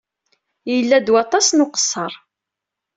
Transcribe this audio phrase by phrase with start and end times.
[0.71, 2.13] Yella-d waṭas n uqeṣṣer.